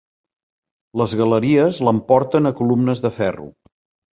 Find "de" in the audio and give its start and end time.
3.07-3.13